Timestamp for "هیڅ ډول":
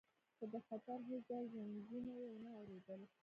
1.09-1.45